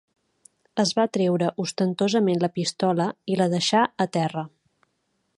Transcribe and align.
Es 0.83 0.93
va 0.99 1.03
treure 1.17 1.49
ostentosament 1.63 2.41
la 2.45 2.49
pistola 2.55 3.05
i 3.35 3.37
la 3.43 3.47
deixà 3.55 3.83
a 4.07 4.11
terra 4.17 4.45